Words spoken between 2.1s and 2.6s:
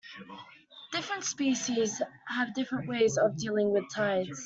have